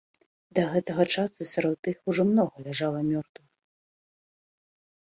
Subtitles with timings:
[0.59, 3.49] Да гэтага часу сярод іх ужо многа ляжала мёртвых.